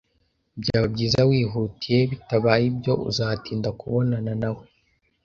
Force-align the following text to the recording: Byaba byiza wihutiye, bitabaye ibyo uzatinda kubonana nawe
Byaba 0.61 0.85
byiza 0.93 1.19
wihutiye, 1.29 1.99
bitabaye 2.11 2.63
ibyo 2.71 2.93
uzatinda 3.09 3.69
kubonana 3.79 4.33
nawe 4.41 4.65